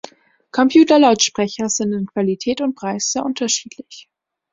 Computerlautsprecher 0.49 1.69
sind 1.69 1.93
in 1.93 2.07
Qualität 2.07 2.59
und 2.59 2.73
Preis 2.75 3.11
sehr 3.11 3.23
unterschiedlich. 3.23 4.09